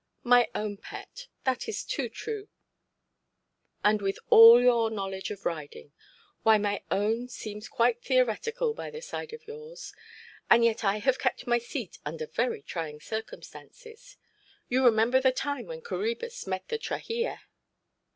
[0.23, 2.47] "My own pet, that is too true.
[3.83, 5.93] And with all your knowledge of riding!
[6.41, 9.93] Why, my own seems quite theoretical by the side of yours.
[10.49, 14.17] And yet I have kept my seat under very trying circumstances.
[14.67, 17.41] You remember the time when Coræbus met the trahea"?